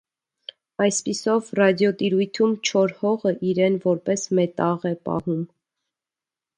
[0.85, 5.49] Այսպիսով ռադիոտիրույթում չոր հողը իրեն որպես մետաղ է պահում։